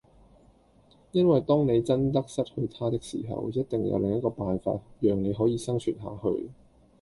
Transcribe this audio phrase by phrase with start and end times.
[1.11, 6.49] 因為當你真得失去它的時候，一定有另一個辦法讓你可以生存下去